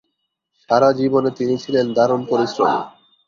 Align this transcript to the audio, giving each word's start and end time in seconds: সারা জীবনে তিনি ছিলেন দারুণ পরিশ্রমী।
সারা 0.61 0.89
জীবনে 0.91 1.29
তিনি 1.37 1.55
ছিলেন 1.63 1.85
দারুণ 1.93 2.21
পরিশ্রমী। 2.25 2.79